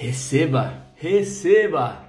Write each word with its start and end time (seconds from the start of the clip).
Receba, 0.00 0.86
receba. 0.94 2.08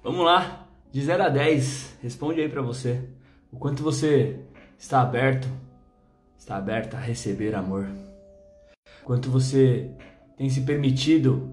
Vamos 0.00 0.24
lá, 0.24 0.68
de 0.92 1.02
0 1.02 1.24
a 1.24 1.28
10, 1.28 1.98
responde 2.00 2.40
aí 2.40 2.48
para 2.48 2.62
você. 2.62 3.00
O 3.50 3.56
quanto 3.56 3.82
você 3.82 4.38
está 4.78 5.00
aberto, 5.00 5.48
está 6.38 6.56
aberta 6.56 6.96
a 6.96 7.00
receber 7.00 7.52
amor. 7.56 7.88
Quanto 9.02 9.28
você 9.28 9.90
tem 10.36 10.48
se 10.48 10.60
permitido 10.60 11.52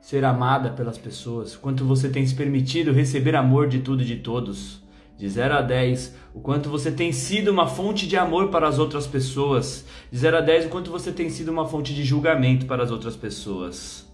ser 0.00 0.24
amada 0.24 0.70
pelas 0.70 0.98
pessoas, 0.98 1.54
quanto 1.54 1.84
você 1.84 2.08
tem 2.08 2.26
se 2.26 2.34
permitido 2.34 2.90
receber 2.90 3.36
amor 3.36 3.68
de 3.68 3.78
tudo 3.78 4.02
e 4.02 4.06
de 4.06 4.16
todos. 4.16 4.82
De 5.16 5.28
0 5.28 5.54
a 5.54 5.62
10, 5.62 6.16
o 6.34 6.40
quanto 6.40 6.68
você 6.68 6.90
tem 6.90 7.12
sido 7.12 7.52
uma 7.52 7.68
fonte 7.68 8.08
de 8.08 8.16
amor 8.16 8.48
para 8.50 8.66
as 8.66 8.80
outras 8.80 9.06
pessoas. 9.06 9.86
De 10.10 10.18
0 10.18 10.38
a 10.38 10.40
10, 10.40 10.66
o 10.66 10.68
quanto 10.68 10.90
você 10.90 11.12
tem 11.12 11.30
sido 11.30 11.52
uma 11.52 11.64
fonte 11.64 11.94
de 11.94 12.02
julgamento 12.02 12.66
para 12.66 12.82
as 12.82 12.90
outras 12.90 13.14
pessoas. 13.14 14.05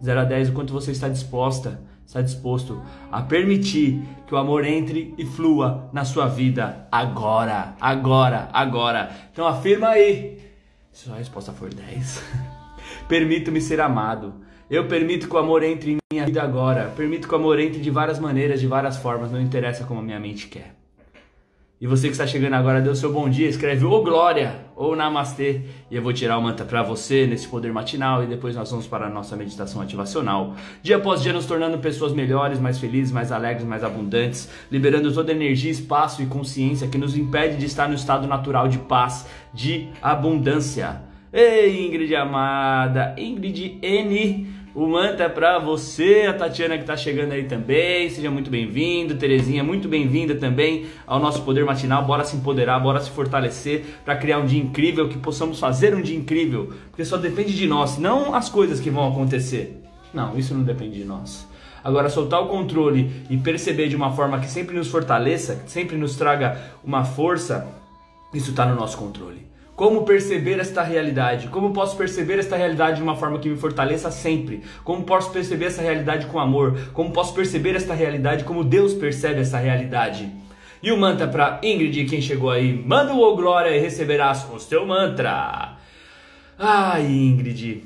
De 0.00 0.06
0 0.06 0.20
a 0.20 0.24
10, 0.24 0.48
o 0.48 0.52
quanto 0.52 0.72
você 0.72 0.90
está 0.92 1.08
disposta, 1.08 1.80
está 2.06 2.22
disposto 2.22 2.80
a 3.12 3.22
permitir 3.22 4.02
que 4.26 4.34
o 4.34 4.38
amor 4.38 4.64
entre 4.64 5.14
e 5.16 5.24
flua 5.24 5.88
na 5.92 6.04
sua 6.04 6.26
vida 6.26 6.88
agora, 6.90 7.76
agora, 7.80 8.48
agora. 8.52 9.10
Então 9.32 9.46
afirma 9.46 9.88
aí. 9.88 10.38
Se 10.90 11.10
a 11.10 11.14
resposta 11.14 11.52
for 11.52 11.72
10, 11.72 12.22
permito-me 13.08 13.60
ser 13.60 13.80
amado. 13.80 14.34
Eu 14.68 14.88
permito 14.88 15.28
que 15.28 15.34
o 15.34 15.38
amor 15.38 15.62
entre 15.62 15.92
em 15.92 15.98
minha 16.12 16.26
vida 16.26 16.42
agora. 16.42 16.92
Permito 16.96 17.28
que 17.28 17.34
o 17.34 17.36
amor 17.36 17.60
entre 17.60 17.80
de 17.80 17.90
várias 17.90 18.18
maneiras, 18.18 18.60
de 18.60 18.66
várias 18.66 18.96
formas, 18.96 19.30
não 19.30 19.40
interessa 19.40 19.84
como 19.84 20.00
a 20.00 20.02
minha 20.02 20.18
mente 20.18 20.48
quer. 20.48 20.79
E 21.80 21.86
você 21.86 22.08
que 22.08 22.12
está 22.12 22.26
chegando 22.26 22.52
agora, 22.52 22.82
dê 22.82 22.90
o 22.90 22.94
seu 22.94 23.10
bom 23.10 23.26
dia, 23.26 23.48
escreve 23.48 23.86
ou 23.86 24.04
glória 24.04 24.66
ou 24.76 24.94
namastê. 24.94 25.62
E 25.90 25.96
eu 25.96 26.02
vou 26.02 26.12
tirar 26.12 26.36
o 26.36 26.42
mantra 26.42 26.66
para 26.66 26.82
você 26.82 27.26
nesse 27.26 27.48
poder 27.48 27.72
matinal 27.72 28.22
e 28.22 28.26
depois 28.26 28.54
nós 28.54 28.70
vamos 28.70 28.86
para 28.86 29.06
a 29.06 29.08
nossa 29.08 29.34
meditação 29.34 29.80
ativacional. 29.80 30.54
Dia 30.82 30.98
após 30.98 31.22
dia 31.22 31.32
nos 31.32 31.46
tornando 31.46 31.78
pessoas 31.78 32.12
melhores, 32.12 32.60
mais 32.60 32.78
felizes, 32.78 33.10
mais 33.10 33.32
alegres, 33.32 33.64
mais 33.64 33.82
abundantes, 33.82 34.46
liberando 34.70 35.10
toda 35.10 35.32
a 35.32 35.34
energia, 35.34 35.70
espaço 35.70 36.22
e 36.22 36.26
consciência 36.26 36.86
que 36.86 36.98
nos 36.98 37.16
impede 37.16 37.56
de 37.56 37.64
estar 37.64 37.88
no 37.88 37.94
estado 37.94 38.28
natural 38.28 38.68
de 38.68 38.76
paz, 38.80 39.26
de 39.54 39.88
abundância. 40.02 41.00
Ei, 41.32 41.86
Ingrid 41.86 42.14
amada, 42.14 43.14
Ingrid 43.16 43.78
N 43.80 44.59
o 44.82 44.88
mantra 44.88 45.26
é 45.26 45.28
para 45.28 45.58
você, 45.58 46.24
a 46.26 46.32
Tatiana 46.32 46.76
que 46.76 46.84
está 46.84 46.96
chegando 46.96 47.32
aí 47.32 47.44
também. 47.44 48.08
Seja 48.08 48.30
muito 48.30 48.50
bem-vindo, 48.50 49.14
Terezinha, 49.14 49.62
muito 49.62 49.86
bem-vinda 49.88 50.34
também 50.34 50.86
ao 51.06 51.20
nosso 51.20 51.42
poder 51.42 51.66
matinal. 51.66 52.02
Bora 52.06 52.24
se 52.24 52.34
empoderar, 52.34 52.80
bora 52.80 52.98
se 52.98 53.10
fortalecer 53.10 53.84
para 54.06 54.16
criar 54.16 54.38
um 54.38 54.46
dia 54.46 54.58
incrível, 54.58 55.06
que 55.06 55.18
possamos 55.18 55.60
fazer 55.60 55.94
um 55.94 56.00
dia 56.00 56.16
incrível, 56.16 56.72
porque 56.88 57.04
só 57.04 57.18
depende 57.18 57.54
de 57.54 57.66
nós, 57.66 57.98
não 57.98 58.34
as 58.34 58.48
coisas 58.48 58.80
que 58.80 58.88
vão 58.88 59.06
acontecer. 59.06 59.82
Não, 60.14 60.38
isso 60.38 60.54
não 60.54 60.62
depende 60.62 60.96
de 60.96 61.04
nós. 61.04 61.46
Agora, 61.84 62.08
soltar 62.08 62.40
o 62.40 62.48
controle 62.48 63.12
e 63.28 63.36
perceber 63.36 63.86
de 63.86 63.96
uma 63.96 64.12
forma 64.12 64.40
que 64.40 64.48
sempre 64.48 64.74
nos 64.74 64.88
fortaleça, 64.88 65.56
que 65.56 65.70
sempre 65.70 65.98
nos 65.98 66.16
traga 66.16 66.58
uma 66.82 67.04
força, 67.04 67.68
isso 68.32 68.48
está 68.52 68.64
no 68.64 68.76
nosso 68.76 68.96
controle. 68.96 69.49
Como 69.80 70.04
perceber 70.04 70.60
esta 70.60 70.82
realidade? 70.82 71.48
Como 71.48 71.72
posso 71.72 71.96
perceber 71.96 72.38
esta 72.38 72.54
realidade 72.54 72.98
de 72.98 73.02
uma 73.02 73.16
forma 73.16 73.38
que 73.38 73.48
me 73.48 73.56
fortaleça 73.56 74.10
sempre? 74.10 74.62
Como 74.84 75.04
posso 75.04 75.32
perceber 75.32 75.64
essa 75.64 75.80
realidade 75.80 76.26
com 76.26 76.38
amor? 76.38 76.78
Como 76.92 77.14
posso 77.14 77.32
perceber 77.32 77.74
esta 77.74 77.94
realidade 77.94 78.44
como 78.44 78.62
Deus 78.62 78.92
percebe 78.92 79.40
essa 79.40 79.56
realidade? 79.56 80.30
E 80.82 80.92
o 80.92 80.98
mantra 80.98 81.26
para 81.26 81.60
Ingrid, 81.62 82.04
quem 82.04 82.20
chegou 82.20 82.50
aí, 82.50 82.74
manda 82.74 83.14
o 83.14 83.34
glória 83.34 83.74
e 83.74 83.80
receberás 83.80 84.46
o 84.52 84.58
seu 84.58 84.84
mantra. 84.84 85.78
Ai, 86.58 87.06
Ingrid, 87.06 87.82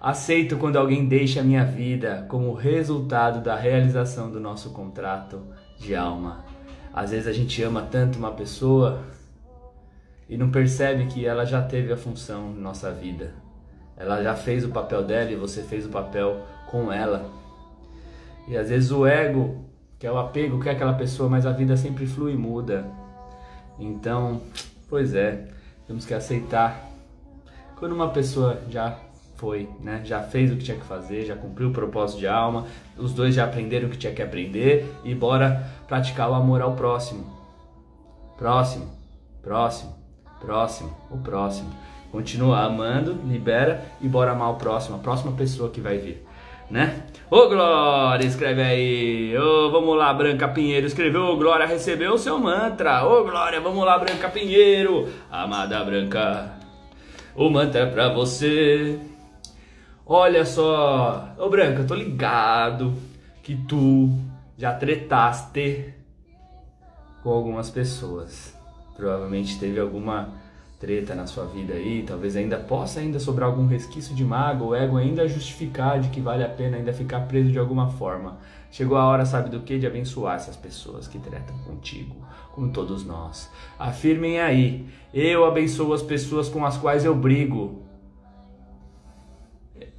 aceito 0.00 0.56
quando 0.56 0.78
alguém 0.78 1.04
deixa 1.04 1.40
a 1.40 1.44
minha 1.44 1.66
vida 1.66 2.24
como 2.26 2.54
resultado 2.54 3.42
da 3.42 3.54
realização 3.54 4.30
do 4.30 4.40
nosso 4.40 4.70
contrato 4.70 5.42
de 5.78 5.94
alma. 5.94 6.42
Às 6.90 7.10
vezes 7.10 7.26
a 7.26 7.32
gente 7.32 7.62
ama 7.62 7.82
tanto 7.82 8.18
uma 8.18 8.30
pessoa 8.30 9.02
e 10.28 10.36
não 10.36 10.50
percebe 10.50 11.06
que 11.06 11.26
ela 11.26 11.44
já 11.44 11.62
teve 11.62 11.92
a 11.92 11.96
função 11.96 12.52
na 12.52 12.60
nossa 12.60 12.90
vida. 12.90 13.32
Ela 13.96 14.22
já 14.22 14.34
fez 14.34 14.64
o 14.64 14.70
papel 14.70 15.04
dela 15.04 15.30
e 15.30 15.36
você 15.36 15.62
fez 15.62 15.86
o 15.86 15.90
papel 15.90 16.40
com 16.70 16.92
ela. 16.92 17.30
E 18.48 18.56
às 18.56 18.68
vezes 18.68 18.90
o 18.90 19.06
ego, 19.06 19.64
que 19.98 20.06
é 20.06 20.12
o 20.12 20.18
apego, 20.18 20.60
quer 20.60 20.70
aquela 20.70 20.94
pessoa, 20.94 21.28
mas 21.28 21.46
a 21.46 21.52
vida 21.52 21.76
sempre 21.76 22.06
flui 22.06 22.32
e 22.32 22.36
muda. 22.36 22.84
Então, 23.78 24.40
pois 24.88 25.14
é, 25.14 25.48
temos 25.86 26.04
que 26.04 26.14
aceitar. 26.14 26.90
Quando 27.76 27.92
uma 27.92 28.10
pessoa 28.10 28.60
já 28.68 28.98
foi, 29.36 29.68
né? 29.80 30.00
Já 30.04 30.22
fez 30.22 30.50
o 30.52 30.56
que 30.56 30.64
tinha 30.64 30.76
que 30.76 30.84
fazer, 30.84 31.24
já 31.24 31.36
cumpriu 31.36 31.68
o 31.68 31.72
propósito 31.72 32.20
de 32.20 32.26
alma, 32.26 32.66
os 32.96 33.12
dois 33.12 33.34
já 33.34 33.44
aprenderam 33.44 33.88
o 33.88 33.90
que 33.90 33.98
tinha 33.98 34.12
que 34.12 34.22
aprender 34.22 34.90
e 35.04 35.14
bora 35.14 35.66
praticar 35.86 36.30
o 36.30 36.34
amor 36.34 36.62
ao 36.62 36.74
próximo. 36.74 37.24
Próximo, 38.36 38.90
próximo. 39.42 40.03
Próximo, 40.40 40.96
o 41.10 41.18
próximo. 41.18 41.70
Continua 42.10 42.60
amando, 42.60 43.18
libera 43.26 43.84
e 44.00 44.06
bora 44.06 44.32
amar 44.32 44.52
o 44.52 44.54
próximo, 44.54 44.96
a 44.96 45.00
próxima 45.00 45.32
pessoa 45.32 45.70
que 45.70 45.80
vai 45.80 45.98
vir, 45.98 46.24
né? 46.70 47.02
Ô 47.28 47.48
Glória, 47.48 48.24
escreve 48.24 48.62
aí. 48.62 49.36
Ô, 49.36 49.70
vamos 49.72 49.96
lá, 49.96 50.14
Branca 50.14 50.46
Pinheiro, 50.46 50.86
escreveu. 50.86 51.22
Ô 51.22 51.36
Glória, 51.36 51.66
recebeu 51.66 52.12
o 52.12 52.18
seu 52.18 52.38
mantra. 52.38 53.04
Ô 53.04 53.24
Glória, 53.24 53.60
vamos 53.60 53.84
lá, 53.84 53.98
Branca 53.98 54.28
Pinheiro. 54.28 55.08
Amada 55.30 55.82
Branca, 55.82 56.52
o 57.34 57.50
mantra 57.50 57.80
é 57.80 57.86
pra 57.86 58.10
você. 58.10 59.00
Olha 60.06 60.44
só, 60.44 61.30
ô 61.38 61.48
Branca, 61.48 61.82
tô 61.82 61.94
ligado 61.94 62.94
que 63.42 63.56
tu 63.56 64.10
já 64.56 64.72
tretaste 64.72 65.94
com 67.22 67.30
algumas 67.30 67.70
pessoas. 67.70 68.53
Provavelmente 68.96 69.58
teve 69.58 69.80
alguma 69.80 70.32
treta 70.78 71.14
na 71.14 71.26
sua 71.26 71.46
vida 71.46 71.74
aí, 71.74 72.04
talvez 72.06 72.36
ainda 72.36 72.58
possa 72.58 73.00
ainda 73.00 73.18
sobrar 73.18 73.48
algum 73.48 73.66
resquício 73.66 74.14
de 74.14 74.22
mago, 74.22 74.66
o 74.66 74.74
ego 74.74 74.98
ainda 74.98 75.26
justificar 75.26 75.98
de 75.98 76.10
que 76.10 76.20
vale 76.20 76.44
a 76.44 76.48
pena 76.48 76.76
ainda 76.76 76.92
ficar 76.92 77.20
preso 77.20 77.50
de 77.50 77.58
alguma 77.58 77.88
forma. 77.90 78.38
Chegou 78.70 78.98
a 78.98 79.04
hora, 79.04 79.24
sabe 79.24 79.48
do 79.48 79.60
que? 79.60 79.78
De 79.78 79.86
abençoar 79.86 80.36
essas 80.36 80.56
pessoas 80.56 81.08
que 81.08 81.18
tretam 81.18 81.56
contigo, 81.58 82.16
como 82.52 82.70
todos 82.70 83.04
nós. 83.04 83.50
Afirmem 83.78 84.40
aí, 84.40 84.86
eu 85.12 85.44
abençoo 85.44 85.92
as 85.92 86.02
pessoas 86.02 86.48
com 86.48 86.66
as 86.66 86.76
quais 86.76 87.04
eu 87.04 87.14
brigo. 87.14 87.82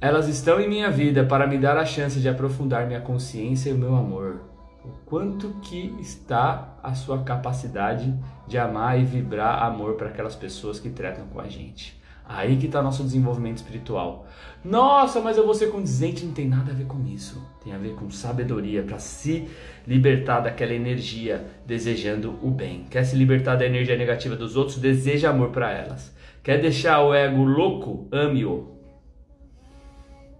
Elas 0.00 0.28
estão 0.28 0.60
em 0.60 0.68
minha 0.68 0.90
vida 0.90 1.24
para 1.24 1.46
me 1.46 1.58
dar 1.58 1.76
a 1.78 1.84
chance 1.84 2.20
de 2.20 2.28
aprofundar 2.28 2.86
minha 2.86 3.00
consciência 3.00 3.70
e 3.70 3.72
o 3.72 3.78
meu 3.78 3.96
amor 3.96 4.55
o 4.86 5.04
quanto 5.04 5.48
que 5.60 5.94
está 6.00 6.78
a 6.82 6.94
sua 6.94 7.22
capacidade 7.22 8.14
de 8.46 8.56
amar 8.56 9.00
e 9.00 9.04
vibrar 9.04 9.62
amor 9.64 9.94
para 9.94 10.08
aquelas 10.08 10.36
pessoas 10.36 10.78
que 10.78 10.90
tratam 10.90 11.26
com 11.26 11.40
a 11.40 11.48
gente. 11.48 12.00
Aí 12.28 12.56
que 12.56 12.66
está 12.66 12.82
nosso 12.82 13.04
desenvolvimento 13.04 13.58
espiritual. 13.58 14.26
Nossa, 14.64 15.20
mas 15.20 15.36
eu 15.36 15.44
vou 15.44 15.54
ser 15.54 15.68
condizente, 15.68 16.24
não 16.24 16.32
tem 16.32 16.48
nada 16.48 16.72
a 16.72 16.74
ver 16.74 16.86
com 16.86 17.04
isso. 17.06 17.40
Tem 17.62 17.72
a 17.72 17.78
ver 17.78 17.94
com 17.94 18.10
sabedoria 18.10 18.82
para 18.82 18.98
se 18.98 19.48
libertar 19.86 20.40
daquela 20.40 20.72
energia 20.72 21.46
desejando 21.64 22.36
o 22.42 22.50
bem. 22.50 22.84
Quer 22.90 23.04
se 23.04 23.14
libertar 23.14 23.54
da 23.54 23.64
energia 23.64 23.96
negativa 23.96 24.34
dos 24.34 24.56
outros? 24.56 24.78
Deseja 24.78 25.30
amor 25.30 25.50
para 25.50 25.70
elas. 25.70 26.12
Quer 26.42 26.60
deixar 26.60 27.00
o 27.02 27.14
ego 27.14 27.44
louco? 27.44 28.08
Ame-o. 28.10 28.76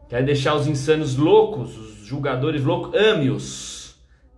Quer 0.08 0.24
deixar 0.24 0.54
os 0.54 0.66
insanos 0.66 1.16
loucos, 1.16 1.76
os 1.76 2.06
julgadores 2.06 2.64
loucos? 2.64 2.94
Ame-os. 2.94 3.75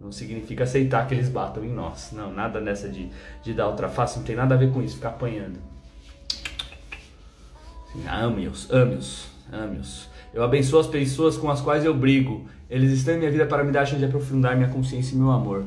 Não 0.00 0.12
significa 0.12 0.64
aceitar 0.64 1.06
que 1.08 1.14
eles 1.14 1.28
batam 1.28 1.64
em 1.64 1.72
nós. 1.72 2.12
Não, 2.12 2.32
nada 2.32 2.60
nessa 2.60 2.88
de, 2.88 3.10
de 3.42 3.52
dar 3.52 3.88
face, 3.88 4.18
não 4.18 4.24
tem 4.24 4.36
nada 4.36 4.54
a 4.54 4.58
ver 4.58 4.72
com 4.72 4.80
isso, 4.82 4.96
ficar 4.96 5.10
apanhando. 5.10 5.58
Ame-os, 8.06 8.70
ame-os, 8.70 9.28
ame-os. 9.52 10.08
Eu 10.32 10.44
abençoo 10.44 10.78
as 10.78 10.86
pessoas 10.86 11.36
com 11.36 11.50
as 11.50 11.60
quais 11.60 11.84
eu 11.84 11.94
brigo. 11.94 12.46
Eles 12.70 12.92
estão 12.92 13.14
em 13.14 13.18
minha 13.18 13.30
vida 13.30 13.46
para 13.46 13.64
me 13.64 13.72
dar 13.72 13.82
a 13.82 13.86
chance 13.86 13.98
de 13.98 14.04
aprofundar 14.04 14.54
minha 14.56 14.68
consciência 14.68 15.14
e 15.14 15.18
meu 15.18 15.30
amor. 15.30 15.64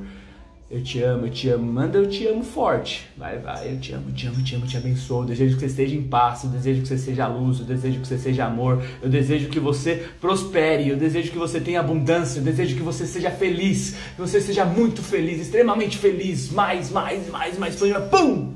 Eu 0.72 0.82
te 0.82 1.04
amo, 1.04 1.26
eu 1.26 1.30
te 1.30 1.50
amo. 1.50 1.70
Manda 1.70 1.98
eu 1.98 2.10
te 2.10 2.26
amo 2.26 2.44
forte. 2.44 3.06
Vai, 3.18 3.38
vai, 3.40 3.74
eu 3.74 3.78
te 3.78 3.92
amo, 3.92 4.10
te 4.14 4.26
amo, 4.26 4.42
te 4.42 4.56
amo, 4.56 4.66
te 4.66 4.78
abençoo. 4.78 5.24
Eu 5.24 5.26
desejo 5.26 5.56
que 5.56 5.60
você 5.60 5.66
esteja 5.66 5.96
em 5.98 6.04
paz, 6.04 6.46
eu 6.46 6.50
desejo 6.50 6.82
que 6.82 6.88
você 6.88 6.98
seja 6.98 7.28
luz, 7.28 7.60
eu 7.60 7.66
desejo 7.66 8.00
que 8.00 8.08
você 8.08 8.18
seja 8.18 8.46
amor, 8.46 8.82
eu 9.02 9.10
desejo 9.10 9.50
que 9.50 9.60
você 9.60 10.08
prospere, 10.22 10.88
eu 10.88 10.96
desejo 10.96 11.30
que 11.30 11.38
você 11.38 11.60
tenha 11.60 11.82
abundância, 11.82 12.40
eu 12.40 12.44
desejo 12.44 12.78
que 12.78 12.82
você 12.82 13.06
seja 13.06 13.30
feliz, 13.30 13.98
que 14.16 14.22
você 14.22 14.40
seja 14.40 14.64
muito 14.64 15.04
feliz, 15.04 15.42
extremamente 15.42 15.98
feliz, 15.98 16.50
mais, 16.54 16.90
mais, 16.90 17.30
mais, 17.30 17.58
mais, 17.60 17.76
pum! 18.10 18.54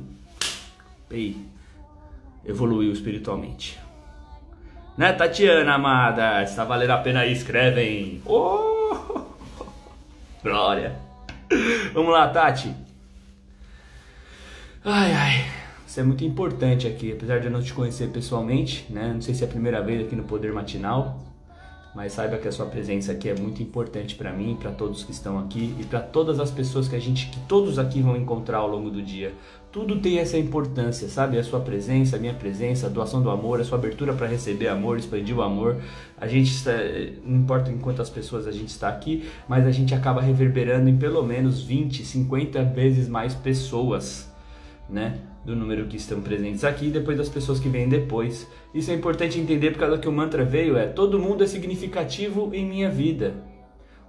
Ei, 1.11 1.35
evoluiu 2.45 2.93
espiritualmente. 2.93 3.77
Né, 4.97 5.11
Tatiana 5.11 5.73
amada? 5.73 6.43
Está 6.43 6.63
valendo 6.63 6.91
a 6.91 6.97
pena 6.97 7.19
aí, 7.19 7.33
escrevem. 7.33 8.21
Oh! 8.25 9.25
Glória! 10.41 11.04
Vamos 11.93 12.11
lá, 12.11 12.29
Tati. 12.29 12.73
Ai, 14.83 15.11
ai. 15.13 15.45
Isso 15.87 15.99
é 15.99 16.03
muito 16.03 16.23
importante 16.25 16.87
aqui, 16.87 17.11
apesar 17.11 17.39
de 17.39 17.45
eu 17.45 17.51
não 17.51 17.61
te 17.61 17.73
conhecer 17.73 18.09
pessoalmente, 18.09 18.85
né? 18.89 19.11
Não 19.13 19.21
sei 19.21 19.33
se 19.33 19.43
é 19.43 19.47
a 19.47 19.49
primeira 19.49 19.81
vez 19.81 20.05
aqui 20.05 20.15
no 20.15 20.23
Poder 20.23 20.51
Matinal, 20.51 21.23
mas 21.95 22.11
saiba 22.11 22.37
que 22.37 22.47
a 22.47 22.51
sua 22.51 22.65
presença 22.65 23.13
aqui 23.13 23.29
é 23.29 23.33
muito 23.33 23.63
importante 23.63 24.15
para 24.15 24.33
mim, 24.33 24.57
para 24.59 24.69
todos 24.69 25.03
que 25.03 25.13
estão 25.13 25.39
aqui 25.39 25.73
e 25.79 25.85
para 25.85 26.01
todas 26.01 26.41
as 26.41 26.51
pessoas 26.51 26.89
que 26.89 26.95
a 26.95 26.99
gente, 26.99 27.27
que 27.27 27.39
todos 27.47 27.79
aqui 27.79 28.01
vão 28.01 28.17
encontrar 28.17 28.57
ao 28.57 28.67
longo 28.67 28.89
do 28.89 29.01
dia. 29.01 29.33
Tudo 29.71 29.99
tem 29.99 30.19
essa 30.19 30.37
importância, 30.37 31.07
sabe? 31.07 31.37
A 31.37 31.43
sua 31.43 31.61
presença, 31.61 32.17
a 32.17 32.19
minha 32.19 32.33
presença, 32.33 32.87
a 32.87 32.89
doação 32.89 33.21
do 33.21 33.29
amor, 33.29 33.61
a 33.61 33.63
sua 33.63 33.77
abertura 33.77 34.13
para 34.13 34.27
receber 34.27 34.67
amor, 34.67 34.97
expandir 34.97 35.37
o 35.37 35.41
amor. 35.41 35.81
A 36.17 36.27
gente, 36.27 36.51
está, 36.51 36.71
não 37.25 37.37
importa 37.37 37.71
em 37.71 37.77
quantas 37.77 38.09
pessoas 38.09 38.45
a 38.45 38.51
gente 38.51 38.69
está 38.69 38.89
aqui, 38.89 39.29
mas 39.47 39.65
a 39.65 39.71
gente 39.71 39.93
acaba 39.95 40.21
reverberando 40.21 40.89
em 40.89 40.97
pelo 40.97 41.23
menos 41.23 41.61
20, 41.63 42.05
50 42.05 42.63
vezes 42.63 43.07
mais 43.07 43.33
pessoas, 43.33 44.29
né? 44.89 45.19
Do 45.45 45.55
número 45.55 45.85
que 45.85 45.95
estão 45.95 46.21
presentes 46.21 46.63
aqui 46.63 46.87
e 46.87 46.91
depois 46.91 47.17
das 47.17 47.29
pessoas 47.29 47.59
que 47.59 47.69
vêm 47.69 47.87
depois. 47.87 48.49
Isso 48.73 48.89
é 48.89 48.95
importante 48.95 49.39
entender 49.39 49.71
por 49.71 49.79
causa 49.79 49.97
que 49.97 50.09
o 50.09 50.11
mantra 50.11 50.43
veio 50.43 50.75
é 50.75 50.87
todo 50.87 51.19
mundo 51.19 51.43
é 51.43 51.47
significativo 51.47 52.49
em 52.53 52.65
minha 52.65 52.89
vida. 52.89 53.35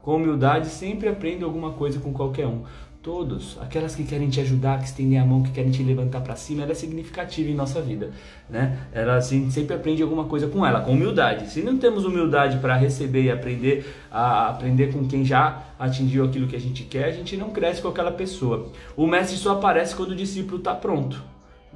Com 0.00 0.16
humildade 0.16 0.68
sempre 0.68 1.08
aprendo 1.08 1.44
alguma 1.44 1.72
coisa 1.72 2.00
com 2.00 2.12
qualquer 2.12 2.46
um. 2.46 2.62
Todos, 3.06 3.56
aquelas 3.60 3.94
que 3.94 4.02
querem 4.02 4.28
te 4.28 4.40
ajudar, 4.40 4.80
que 4.80 4.86
estendem 4.86 5.16
a 5.16 5.24
mão, 5.24 5.40
que 5.40 5.52
querem 5.52 5.70
te 5.70 5.80
levantar 5.80 6.22
para 6.22 6.34
cima, 6.34 6.64
ela 6.64 6.72
é 6.72 6.74
significativa 6.74 7.48
em 7.48 7.54
nossa 7.54 7.80
vida, 7.80 8.10
né? 8.50 8.80
Ela 8.92 9.14
assim, 9.14 9.48
sempre 9.48 9.76
aprende 9.76 10.02
alguma 10.02 10.24
coisa 10.24 10.48
com 10.48 10.66
ela, 10.66 10.80
com 10.80 10.90
humildade. 10.90 11.48
Se 11.48 11.62
não 11.62 11.78
temos 11.78 12.04
humildade 12.04 12.58
para 12.58 12.74
receber 12.74 13.22
e 13.22 13.30
aprender 13.30 13.86
a 14.10 14.48
aprender 14.48 14.92
com 14.92 15.06
quem 15.06 15.24
já 15.24 15.66
atingiu 15.78 16.24
aquilo 16.24 16.48
que 16.48 16.56
a 16.56 16.60
gente 16.60 16.82
quer, 16.82 17.04
a 17.04 17.12
gente 17.12 17.36
não 17.36 17.50
cresce 17.50 17.80
com 17.80 17.86
aquela 17.86 18.10
pessoa. 18.10 18.72
O 18.96 19.06
mestre 19.06 19.36
só 19.36 19.52
aparece 19.52 19.94
quando 19.94 20.10
o 20.10 20.16
discípulo 20.16 20.58
está 20.58 20.74
pronto. 20.74 21.22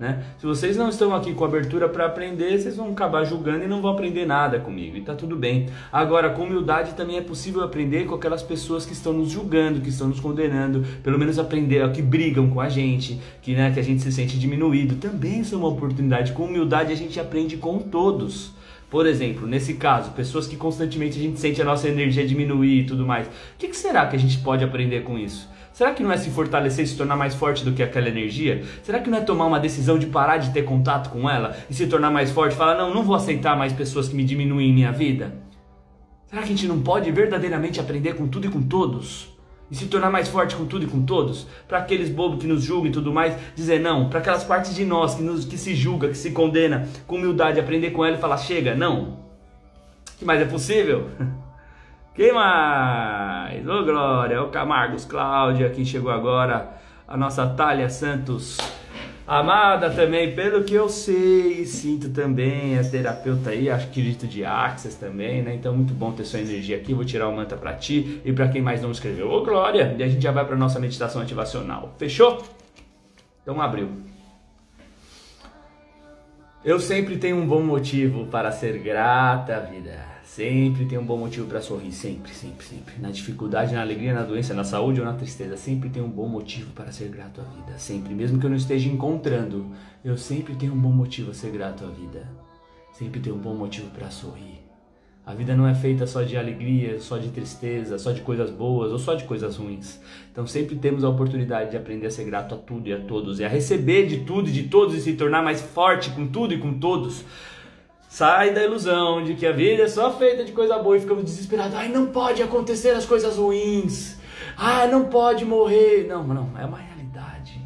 Né? 0.00 0.22
Se 0.38 0.46
vocês 0.46 0.78
não 0.78 0.88
estão 0.88 1.14
aqui 1.14 1.34
com 1.34 1.44
abertura 1.44 1.86
para 1.86 2.06
aprender, 2.06 2.58
vocês 2.58 2.74
vão 2.74 2.90
acabar 2.90 3.22
julgando 3.24 3.64
e 3.64 3.68
não 3.68 3.82
vão 3.82 3.90
aprender 3.90 4.24
nada 4.24 4.58
comigo, 4.58 4.96
e 4.96 5.02
tá 5.02 5.14
tudo 5.14 5.36
bem. 5.36 5.66
Agora, 5.92 6.30
com 6.30 6.44
humildade 6.44 6.94
também 6.94 7.18
é 7.18 7.20
possível 7.20 7.62
aprender 7.62 8.06
com 8.06 8.14
aquelas 8.14 8.42
pessoas 8.42 8.86
que 8.86 8.94
estão 8.94 9.12
nos 9.12 9.30
julgando, 9.30 9.78
que 9.82 9.90
estão 9.90 10.08
nos 10.08 10.18
condenando, 10.18 10.82
pelo 11.02 11.18
menos 11.18 11.38
aprender, 11.38 11.86
que 11.92 12.00
brigam 12.00 12.48
com 12.48 12.62
a 12.62 12.68
gente, 12.70 13.20
que, 13.42 13.52
né, 13.52 13.70
que 13.72 13.78
a 13.78 13.82
gente 13.82 14.00
se 14.00 14.10
sente 14.10 14.38
diminuído. 14.38 14.96
Também 14.96 15.40
isso 15.40 15.54
é 15.54 15.58
uma 15.58 15.68
oportunidade. 15.68 16.32
Com 16.32 16.44
humildade 16.44 16.94
a 16.94 16.96
gente 16.96 17.20
aprende 17.20 17.58
com 17.58 17.80
todos. 17.80 18.52
Por 18.88 19.06
exemplo, 19.06 19.46
nesse 19.46 19.74
caso, 19.74 20.12
pessoas 20.12 20.46
que 20.46 20.56
constantemente 20.56 21.18
a 21.18 21.22
gente 21.22 21.38
sente 21.38 21.60
a 21.60 21.64
nossa 21.64 21.86
energia 21.86 22.26
diminuir 22.26 22.80
e 22.80 22.86
tudo 22.86 23.04
mais. 23.04 23.26
O 23.26 23.30
que, 23.58 23.68
que 23.68 23.76
será 23.76 24.06
que 24.06 24.16
a 24.16 24.18
gente 24.18 24.38
pode 24.38 24.64
aprender 24.64 25.02
com 25.02 25.18
isso? 25.18 25.46
Será 25.80 25.94
que 25.94 26.02
não 26.02 26.12
é 26.12 26.18
se 26.18 26.28
fortalecer 26.28 26.84
e 26.84 26.88
se 26.88 26.94
tornar 26.94 27.16
mais 27.16 27.34
forte 27.34 27.64
do 27.64 27.72
que 27.72 27.82
aquela 27.82 28.06
energia? 28.06 28.62
Será 28.82 28.98
que 28.98 29.08
não 29.08 29.16
é 29.16 29.22
tomar 29.22 29.46
uma 29.46 29.58
decisão 29.58 29.98
de 29.98 30.04
parar 30.04 30.36
de 30.36 30.50
ter 30.50 30.62
contato 30.62 31.08
com 31.08 31.26
ela 31.26 31.56
e 31.70 31.72
se 31.72 31.86
tornar 31.86 32.10
mais 32.10 32.30
forte? 32.30 32.54
Falar, 32.54 32.76
não, 32.76 32.92
não 32.92 33.02
vou 33.02 33.16
aceitar 33.16 33.56
mais 33.56 33.72
pessoas 33.72 34.06
que 34.06 34.14
me 34.14 34.22
diminuem 34.22 34.68
em 34.68 34.74
minha 34.74 34.92
vida? 34.92 35.32
Será 36.26 36.42
que 36.42 36.48
a 36.48 36.50
gente 36.50 36.66
não 36.66 36.82
pode 36.82 37.10
verdadeiramente 37.10 37.80
aprender 37.80 38.12
com 38.12 38.28
tudo 38.28 38.46
e 38.46 38.50
com 38.50 38.60
todos? 38.60 39.34
E 39.70 39.74
se 39.74 39.86
tornar 39.86 40.10
mais 40.10 40.28
forte 40.28 40.54
com 40.54 40.66
tudo 40.66 40.84
e 40.84 40.86
com 40.86 41.00
todos? 41.00 41.46
Para 41.66 41.78
aqueles 41.78 42.10
bobos 42.10 42.40
que 42.40 42.46
nos 42.46 42.62
julgam 42.62 42.90
e 42.90 42.92
tudo 42.92 43.10
mais, 43.10 43.34
dizer 43.56 43.80
não. 43.80 44.10
Para 44.10 44.18
aquelas 44.18 44.44
partes 44.44 44.74
de 44.74 44.84
nós 44.84 45.14
que, 45.14 45.22
nos, 45.22 45.46
que 45.46 45.56
se 45.56 45.74
julga, 45.74 46.08
que 46.08 46.18
se 46.18 46.32
condena, 46.32 46.86
com 47.06 47.16
humildade, 47.16 47.58
aprender 47.58 47.92
com 47.92 48.04
ela 48.04 48.18
e 48.18 48.20
falar, 48.20 48.36
chega, 48.36 48.74
não. 48.74 49.16
que 50.18 50.26
mais 50.26 50.42
é 50.42 50.44
possível? 50.44 51.08
Quem 52.12 52.32
mais? 52.32 53.66
Ô 53.68 53.84
Glória, 53.84 54.42
o 54.42 54.48
Camargos 54.48 55.04
Cláudia, 55.04 55.70
que 55.70 55.84
chegou 55.84 56.10
agora, 56.10 56.76
a 57.06 57.16
nossa 57.16 57.46
Thalia 57.46 57.88
Santos, 57.88 58.58
amada 59.24 59.88
também, 59.90 60.34
pelo 60.34 60.64
que 60.64 60.74
eu 60.74 60.88
sei, 60.88 61.64
sinto 61.64 62.10
também, 62.10 62.76
é 62.76 62.82
terapeuta 62.82 63.50
aí, 63.50 63.70
acredito 63.70 64.26
de 64.26 64.44
Axis 64.44 64.96
também, 64.96 65.40
né? 65.40 65.54
Então 65.54 65.72
muito 65.72 65.94
bom 65.94 66.10
ter 66.10 66.24
sua 66.24 66.40
energia 66.40 66.76
aqui, 66.76 66.92
vou 66.92 67.04
tirar 67.04 67.28
o 67.28 67.36
manta 67.36 67.56
para 67.56 67.74
ti 67.74 68.20
e 68.24 68.32
para 68.32 68.48
quem 68.48 68.60
mais 68.60 68.82
não 68.82 68.90
escreveu. 68.90 69.30
Ô 69.30 69.44
Glória, 69.44 69.94
e 69.96 70.02
a 70.02 70.08
gente 70.08 70.20
já 70.20 70.32
vai 70.32 70.44
para 70.44 70.56
nossa 70.56 70.80
meditação 70.80 71.22
ativacional. 71.22 71.94
Fechou? 71.96 72.42
Então 73.42 73.60
abriu. 73.62 73.88
Eu 76.62 76.78
sempre 76.78 77.16
tenho 77.16 77.38
um 77.38 77.46
bom 77.46 77.62
motivo 77.62 78.26
para 78.26 78.52
ser 78.52 78.78
grata 78.80 79.56
à 79.56 79.60
vida. 79.60 79.98
Sempre 80.22 80.84
tem 80.84 80.98
um 80.98 81.04
bom 81.04 81.16
motivo 81.16 81.46
para 81.46 81.62
sorrir, 81.62 81.90
sempre, 81.90 82.34
sempre, 82.34 82.66
sempre. 82.66 83.00
Na 83.00 83.10
dificuldade, 83.10 83.74
na 83.74 83.80
alegria, 83.80 84.12
na 84.12 84.22
doença, 84.22 84.52
na 84.52 84.62
saúde 84.62 85.00
ou 85.00 85.06
na 85.06 85.14
tristeza, 85.14 85.56
sempre 85.56 85.88
tem 85.88 86.02
um 86.02 86.10
bom 86.10 86.28
motivo 86.28 86.70
para 86.72 86.92
ser 86.92 87.08
grato 87.08 87.40
à 87.40 87.44
vida. 87.44 87.78
Sempre, 87.78 88.14
mesmo 88.14 88.38
que 88.38 88.44
eu 88.44 88.50
não 88.50 88.58
esteja 88.58 88.90
encontrando, 88.90 89.70
eu 90.04 90.18
sempre 90.18 90.54
tenho 90.54 90.74
um 90.74 90.78
bom 90.78 90.92
motivo 90.92 91.30
a 91.30 91.34
ser 91.34 91.50
grato 91.50 91.82
à 91.82 91.88
vida. 91.88 92.28
Sempre 92.92 93.20
tenho 93.20 93.36
um 93.36 93.40
bom 93.40 93.54
motivo 93.54 93.88
para 93.92 94.10
sorrir. 94.10 94.69
A 95.24 95.34
vida 95.34 95.54
não 95.54 95.66
é 95.66 95.74
feita 95.74 96.06
só 96.06 96.22
de 96.22 96.36
alegria, 96.36 96.98
só 96.98 97.18
de 97.18 97.28
tristeza, 97.28 97.98
só 97.98 98.10
de 98.10 98.20
coisas 98.22 98.50
boas 98.50 98.90
ou 98.90 98.98
só 98.98 99.14
de 99.14 99.24
coisas 99.24 99.56
ruins. 99.56 100.00
Então 100.32 100.46
sempre 100.46 100.76
temos 100.76 101.04
a 101.04 101.08
oportunidade 101.08 101.70
de 101.70 101.76
aprender 101.76 102.06
a 102.06 102.10
ser 102.10 102.24
grato 102.24 102.54
a 102.54 102.58
tudo 102.58 102.88
e 102.88 102.92
a 102.92 102.98
todos, 102.98 103.38
e 103.38 103.44
a 103.44 103.48
receber 103.48 104.06
de 104.06 104.18
tudo 104.24 104.48
e 104.48 104.52
de 104.52 104.64
todos 104.64 104.94
e 104.94 105.00
se 105.00 105.12
tornar 105.12 105.42
mais 105.42 105.60
forte 105.60 106.10
com 106.10 106.26
tudo 106.26 106.54
e 106.54 106.58
com 106.58 106.78
todos. 106.78 107.22
Sai 108.08 108.52
da 108.52 108.64
ilusão 108.64 109.22
de 109.22 109.34
que 109.34 109.46
a 109.46 109.52
vida 109.52 109.84
é 109.84 109.88
só 109.88 110.12
feita 110.12 110.42
de 110.42 110.50
coisa 110.50 110.78
boa 110.78 110.96
e 110.96 111.00
ficamos 111.00 111.22
desesperados. 111.22 111.76
Ai, 111.76 111.88
não 111.88 112.06
pode 112.06 112.42
acontecer 112.42 112.90
as 112.90 113.06
coisas 113.06 113.36
ruins. 113.36 114.18
Ai, 114.56 114.90
não 114.90 115.04
pode 115.04 115.44
morrer. 115.44 116.06
Não, 116.08 116.26
não, 116.26 116.50
é 116.58 116.64
uma 116.64 116.78
realidade. 116.78 117.60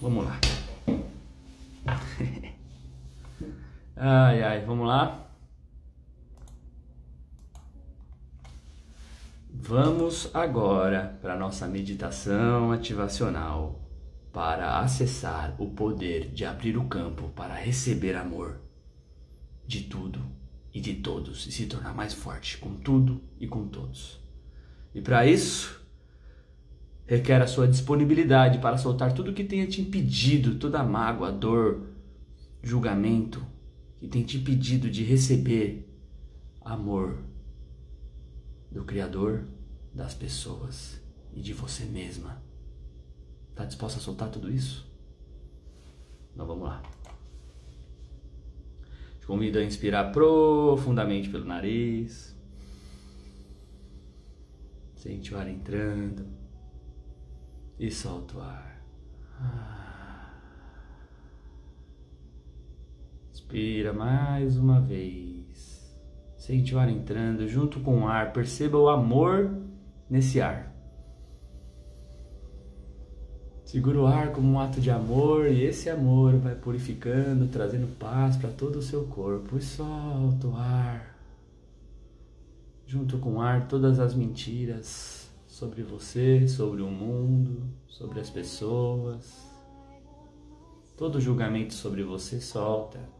Vamos 0.00 0.24
lá. 0.24 0.49
Ai, 4.02 4.42
ai, 4.42 4.64
vamos 4.64 4.88
lá. 4.88 5.30
Vamos 9.52 10.34
agora 10.34 11.18
para 11.20 11.36
nossa 11.36 11.66
meditação 11.66 12.72
ativacional 12.72 13.78
para 14.32 14.78
acessar 14.78 15.54
o 15.58 15.68
poder 15.72 16.30
de 16.30 16.46
abrir 16.46 16.78
o 16.78 16.88
campo 16.88 17.28
para 17.36 17.52
receber 17.54 18.16
amor 18.16 18.62
de 19.66 19.82
tudo 19.82 20.24
e 20.72 20.80
de 20.80 20.94
todos 20.94 21.46
e 21.46 21.52
se 21.52 21.66
tornar 21.66 21.94
mais 21.94 22.14
forte 22.14 22.56
com 22.56 22.76
tudo 22.76 23.20
e 23.38 23.46
com 23.46 23.68
todos. 23.68 24.18
E 24.94 25.02
para 25.02 25.26
isso, 25.26 25.78
requer 27.06 27.42
a 27.42 27.46
sua 27.46 27.68
disponibilidade 27.68 28.60
para 28.60 28.78
soltar 28.78 29.12
tudo 29.12 29.34
que 29.34 29.44
tenha 29.44 29.66
te 29.66 29.82
impedido, 29.82 30.54
toda 30.54 30.82
mágoa, 30.82 31.30
dor, 31.30 31.86
julgamento 32.62 33.59
que 34.00 34.08
tem 34.08 34.24
te 34.24 34.38
impedido 34.38 34.90
de 34.90 35.04
receber 35.04 35.86
amor 36.62 37.22
do 38.70 38.82
Criador, 38.82 39.46
das 39.92 40.14
pessoas 40.14 40.98
e 41.34 41.42
de 41.42 41.52
você 41.52 41.84
mesma. 41.84 42.42
Está 43.50 43.66
disposta 43.66 43.98
a 43.98 44.02
soltar 44.02 44.30
tudo 44.30 44.50
isso? 44.50 44.90
Então 46.32 46.46
vamos 46.46 46.64
lá. 46.64 46.82
Te 49.20 49.26
convido 49.26 49.58
a 49.58 49.64
inspirar 49.64 50.12
profundamente 50.12 51.28
pelo 51.28 51.44
nariz. 51.44 52.34
Sente 54.96 55.34
o 55.34 55.38
ar 55.38 55.46
entrando. 55.46 56.26
E 57.78 57.90
solta 57.90 58.38
o 58.38 58.40
ar. 58.40 59.79
Inspira 63.40 63.92
mais 63.92 64.58
uma 64.58 64.80
vez. 64.80 65.98
Sente 66.36 66.74
o 66.74 66.78
ar 66.78 66.90
entrando 66.90 67.48
junto 67.48 67.80
com 67.80 68.02
o 68.02 68.06
ar. 68.06 68.34
Perceba 68.34 68.78
o 68.78 68.88
amor 68.88 69.50
nesse 70.10 70.42
ar. 70.42 70.70
Segura 73.64 73.98
o 73.98 74.06
ar 74.06 74.32
como 74.32 74.52
um 74.52 74.60
ato 74.60 74.78
de 74.80 74.90
amor 74.90 75.46
e 75.48 75.64
esse 75.64 75.88
amor 75.88 76.36
vai 76.36 76.54
purificando, 76.54 77.48
trazendo 77.48 77.88
paz 77.98 78.36
para 78.36 78.50
todo 78.50 78.76
o 78.76 78.82
seu 78.82 79.06
corpo. 79.06 79.56
E 79.56 79.62
solta 79.62 80.46
o 80.46 80.54
ar. 80.54 81.18
Junto 82.86 83.18
com 83.18 83.36
o 83.36 83.40
ar, 83.40 83.68
todas 83.68 83.98
as 83.98 84.14
mentiras 84.14 85.30
sobre 85.46 85.82
você, 85.82 86.46
sobre 86.46 86.82
o 86.82 86.88
mundo, 86.88 87.62
sobre 87.88 88.20
as 88.20 88.28
pessoas. 88.28 89.50
Todo 90.96 91.20
julgamento 91.20 91.72
sobre 91.72 92.02
você 92.02 92.38
solta. 92.38 93.19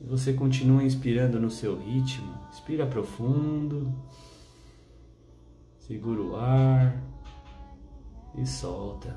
E 0.00 0.04
você 0.04 0.32
continua 0.32 0.82
inspirando 0.82 1.38
no 1.38 1.50
seu 1.50 1.78
ritmo. 1.78 2.32
Inspira 2.50 2.86
profundo. 2.86 3.94
Segura 5.78 6.22
o 6.22 6.36
ar 6.36 7.02
e 8.36 8.46
solta. 8.46 9.16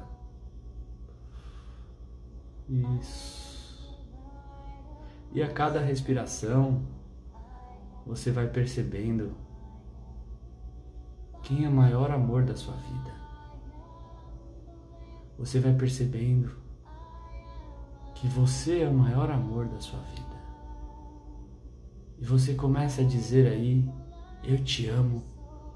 Isso. 3.00 3.54
E 5.34 5.42
a 5.42 5.52
cada 5.52 5.80
respiração, 5.80 6.82
você 8.06 8.32
vai 8.32 8.48
percebendo 8.48 9.36
quem 11.42 11.66
é 11.66 11.70
o 11.70 11.72
maior 11.72 12.12
amor 12.12 12.44
da 12.44 12.56
sua 12.56 12.76
vida. 12.76 13.12
Você 15.38 15.60
vai 15.60 15.74
percebendo 15.74 16.56
que 18.16 18.28
você 18.28 18.82
é 18.82 18.90
o 18.90 18.94
maior 18.94 19.30
amor 19.32 19.66
da 19.68 19.80
sua 19.82 20.00
vida. 20.00 20.33
E 22.24 22.26
você 22.26 22.54
começa 22.54 23.02
a 23.02 23.04
dizer 23.06 23.52
aí: 23.52 23.86
Eu 24.46 24.64
te 24.64 24.88
amo 24.88 25.22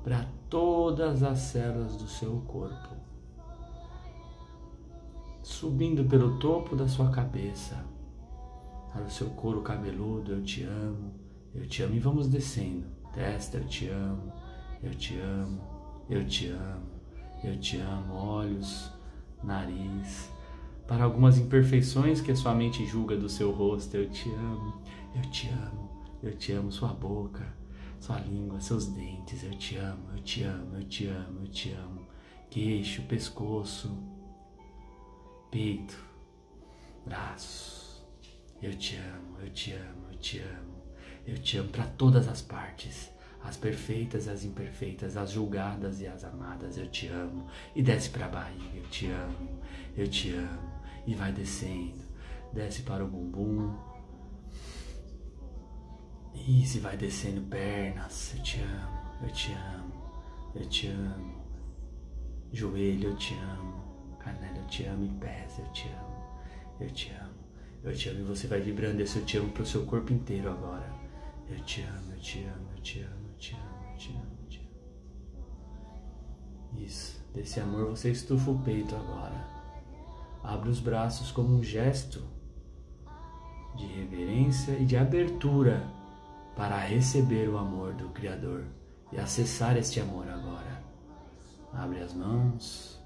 para 0.02 0.26
todas 0.50 1.22
as 1.22 1.40
células 1.40 1.98
do 1.98 2.08
seu 2.08 2.40
corpo. 2.48 2.96
Subindo 5.44 6.06
pelo 6.06 6.40
topo 6.40 6.74
da 6.74 6.88
sua 6.88 7.10
cabeça, 7.10 7.86
para 8.94 9.04
o 9.04 9.10
seu 9.10 9.28
couro 9.32 9.62
cabeludo, 9.62 10.32
eu 10.32 10.42
te 10.42 10.64
amo, 10.64 11.12
eu 11.54 11.68
te 11.68 11.84
amo. 11.84 11.96
E 11.96 12.00
vamos 12.00 12.30
descendo. 12.30 12.86
Testa, 13.14 13.58
eu 13.58 13.66
te 13.66 13.90
amo, 13.90 14.32
eu 14.82 14.92
te 14.92 15.20
amo, 15.20 15.62
eu 16.10 16.26
te 16.26 16.48
amo, 16.48 16.88
eu 17.44 17.60
te 17.60 17.76
amo. 17.76 18.14
Olhos, 18.14 18.90
nariz, 19.44 20.32
para 20.88 21.04
algumas 21.04 21.38
imperfeições 21.38 22.22
que 22.22 22.32
a 22.32 22.36
sua 22.38 22.56
mente 22.56 22.86
julga 22.86 23.18
do 23.18 23.28
seu 23.28 23.52
rosto, 23.52 23.98
eu 23.98 24.10
te 24.10 24.30
amo, 24.30 24.82
eu 25.14 25.22
te 25.30 25.50
amo, 25.50 25.87
eu 26.22 26.36
te 26.36 26.52
amo, 26.54 26.72
sua 26.72 26.94
boca, 26.94 27.46
sua 28.00 28.20
língua, 28.20 28.60
seus 28.60 28.88
dentes, 28.88 29.44
eu 29.44 29.52
te 29.58 29.78
amo, 29.78 30.12
eu 30.16 30.22
te 30.22 30.44
amo, 30.44 30.76
eu 30.78 30.84
te 30.84 31.08
amo, 31.08 31.42
eu 31.42 31.48
te 31.48 31.72
amo. 31.72 32.08
Queixo, 32.50 33.02
pescoço, 33.04 33.98
peito, 35.52 35.98
braços. 37.06 38.06
Eu 38.62 38.74
te 38.76 38.96
amo, 38.96 39.40
eu 39.40 39.50
te 39.52 39.74
amo, 39.74 40.08
eu 40.12 40.18
te 40.18 40.40
amo. 40.40 40.78
Eu 41.26 41.38
te 41.38 41.58
amo 41.58 41.70
para 41.70 41.86
todas 41.86 42.28
as 42.28 42.42
partes 42.42 43.12
as 43.48 43.56
perfeitas, 43.56 44.28
as 44.28 44.44
imperfeitas, 44.44 45.16
as 45.16 45.32
julgadas 45.32 46.02
e 46.02 46.08
as 46.08 46.24
amadas, 46.24 46.78
eu 46.78 46.88
te 46.90 47.08
amo. 47.08 47.48
E 47.76 47.82
desce 47.82 48.10
para 48.10 48.26
a 48.26 48.30
barriga, 48.30 48.76
eu 48.78 48.84
te 48.90 49.08
amo, 49.08 49.62
eu 49.96 50.08
te 50.08 50.34
amo. 50.34 50.78
E 51.06 51.16
vai 51.16 51.32
descendo, 51.32 52.04
desce 52.52 52.82
para 52.82 53.04
o 53.04 53.08
bumbum. 53.08 53.74
Isso, 56.46 56.78
e 56.78 56.80
vai 56.80 56.98
descendo 56.98 57.42
pernas, 57.42 58.34
eu 58.36 58.44
te 58.44 58.60
amo, 58.60 59.00
eu 59.22 59.32
te 59.32 59.54
amo, 59.54 59.94
eu 60.56 60.66
te 60.70 60.88
amo. 60.88 61.38
Joelho, 62.52 63.10
eu 63.10 63.16
te 63.16 63.34
amo. 63.34 64.18
Canela, 64.20 64.58
eu 64.58 64.68
te 64.68 64.86
amo. 64.86 65.06
E 65.06 65.10
pés, 65.20 65.60
eu 65.60 65.72
te 65.72 65.88
amo, 65.90 66.26
eu 66.80 66.90
te 66.92 67.12
amo, 67.12 67.36
eu 67.84 67.96
te 67.96 68.10
amo. 68.10 68.20
E 68.20 68.24
você 68.24 68.48
vai 68.48 68.62
vibrando 68.62 69.02
esse 69.02 69.18
eu 69.18 69.26
te 69.26 69.38
amo 69.38 69.50
pro 69.52 69.66
seu 69.66 69.86
corpo 69.86 70.14
inteiro 70.14 70.50
agora. 70.50 70.92
Eu 71.50 71.60
te 71.64 71.82
amo, 71.82 72.14
eu 72.14 72.20
te 72.20 72.44
amo, 72.44 72.68
eu 72.76 72.82
te 72.82 73.02
amo 73.02 73.28
te 73.38 73.54
amo, 73.54 73.98
te 73.98 74.10
amo, 74.12 74.48
te 74.50 74.60
amo. 74.60 74.68
Isso, 76.84 77.24
desse 77.34 77.60
amor 77.60 77.86
você 77.90 78.12
estufa 78.12 78.52
o 78.52 78.60
peito 78.60 78.96
agora. 78.96 79.48
Abre 80.44 80.70
os 80.70 80.80
braços 80.80 81.32
como 81.32 81.56
um 81.56 81.64
gesto 81.64 82.24
de 83.76 83.86
reverência 83.86 84.72
e 84.74 84.86
de 84.86 84.98
abertura 84.98 85.86
para 86.58 86.76
receber 86.80 87.48
o 87.48 87.58
amor 87.58 87.94
do 87.94 88.10
Criador 88.10 88.66
e 89.14 89.20
acessar 89.20 89.78
este 89.78 90.00
amor 90.00 90.28
agora. 90.28 90.84
Abre 91.72 92.02
as 92.02 92.16
mãos 92.16 93.00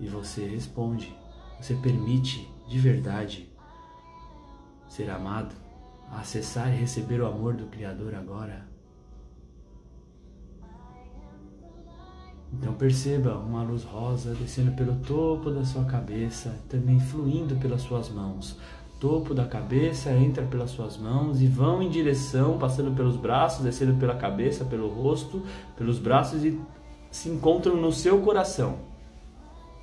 e 0.00 0.08
você 0.08 0.44
responde. 0.44 1.16
Você 1.60 1.74
permite 1.76 2.50
de 2.68 2.78
verdade 2.80 3.48
ser 4.88 5.08
amado, 5.08 5.54
acessar 6.10 6.72
e 6.72 6.76
receber 6.76 7.20
o 7.20 7.26
amor 7.26 7.54
do 7.54 7.66
Criador 7.66 8.16
agora. 8.16 8.68
Então 12.52 12.74
perceba 12.74 13.38
uma 13.38 13.62
luz 13.62 13.84
rosa 13.84 14.34
descendo 14.34 14.72
pelo 14.72 14.96
topo 14.96 15.52
da 15.52 15.64
sua 15.64 15.84
cabeça, 15.84 16.58
também 16.68 16.98
fluindo 16.98 17.54
pelas 17.56 17.82
suas 17.82 18.08
mãos. 18.08 18.58
Topo 19.00 19.34
da 19.34 19.46
cabeça 19.46 20.12
entra 20.12 20.44
pelas 20.44 20.70
suas 20.70 20.96
mãos 20.96 21.40
e 21.40 21.46
vão 21.46 21.82
em 21.82 21.88
direção, 21.88 22.58
passando 22.58 22.94
pelos 22.94 23.16
braços, 23.16 23.64
descendo 23.64 23.94
pela 23.94 24.14
cabeça, 24.14 24.64
pelo 24.64 24.88
rosto, 24.88 25.42
pelos 25.76 25.98
braços 25.98 26.44
e 26.44 26.60
se 27.10 27.28
encontram 27.28 27.76
no 27.76 27.90
seu 27.90 28.20
coração. 28.20 28.78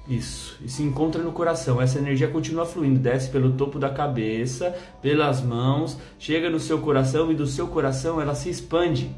Isso, 0.07 0.57
e 0.63 0.69
se 0.69 0.83
encontra 0.83 1.21
no 1.21 1.33
coração. 1.33 1.81
Essa 1.81 1.97
energia 1.97 2.29
continua 2.29 2.65
fluindo, 2.65 2.99
desce 2.99 3.29
pelo 3.29 3.53
topo 3.53 3.77
da 3.77 3.89
cabeça, 3.89 4.73
pelas 5.01 5.41
mãos, 5.41 5.97
chega 6.17 6.49
no 6.49 6.59
seu 6.59 6.79
coração 6.79 7.29
e 7.29 7.35
do 7.35 7.45
seu 7.45 7.67
coração 7.67 8.21
ela 8.21 8.35
se 8.35 8.49
expande. 8.49 9.13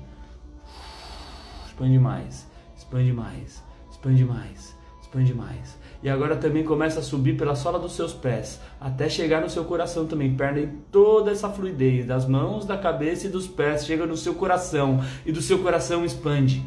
Expande 1.67 1.99
mais 1.99 2.49
expande 2.89 3.13
mais, 3.13 3.63
expande 3.91 4.25
mais, 4.25 4.75
expande 4.99 5.33
mais. 5.33 5.78
E 6.01 6.09
agora 6.09 6.37
também 6.37 6.63
começa 6.63 6.99
a 6.99 7.03
subir 7.03 7.35
pela 7.37 7.55
sola 7.55 7.77
dos 7.77 7.91
seus 7.91 8.13
pés, 8.13 8.61
até 8.79 9.09
chegar 9.09 9.41
no 9.41 9.49
seu 9.49 9.65
coração 9.65 10.07
também. 10.07 10.35
Perna 10.35 10.59
e 10.61 10.67
toda 10.91 11.31
essa 11.31 11.49
fluidez 11.49 12.05
das 12.05 12.25
mãos, 12.25 12.65
da 12.65 12.77
cabeça 12.77 13.27
e 13.27 13.29
dos 13.29 13.47
pés 13.47 13.85
chega 13.85 14.05
no 14.05 14.15
seu 14.15 14.35
coração 14.35 15.03
e 15.25 15.31
do 15.31 15.41
seu 15.41 15.61
coração 15.61 16.05
expande. 16.05 16.65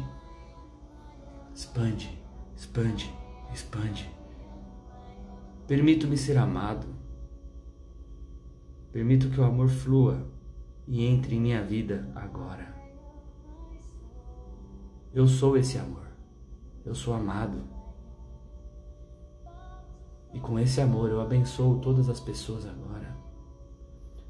Expande, 1.55 2.15
expande, 2.55 3.11
expande. 3.51 4.09
Permito-me 5.67 6.17
ser 6.17 6.37
amado. 6.37 6.85
Permito 8.91 9.29
que 9.29 9.39
o 9.39 9.43
amor 9.43 9.69
flua 9.69 10.27
e 10.87 11.03
entre 11.03 11.35
em 11.35 11.41
minha 11.41 11.63
vida 11.63 12.07
agora. 12.13 12.73
Eu 15.11 15.27
sou 15.27 15.57
esse 15.57 15.77
amor. 15.77 16.07
Eu 16.85 16.93
sou 16.93 17.13
amado. 17.13 17.72
E 20.33 20.39
com 20.39 20.59
esse 20.59 20.81
amor 20.81 21.09
eu 21.09 21.21
abençoo 21.21 21.79
todas 21.79 22.09
as 22.09 22.19
pessoas 22.19 22.65
agora. 22.65 23.15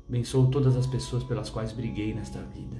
Abençoo 0.07 0.47
todas 0.47 0.75
as 0.75 0.85
pessoas 0.85 1.23
pelas 1.23 1.49
quais 1.49 1.71
briguei 1.71 2.13
nesta 2.13 2.39
vida. 2.39 2.77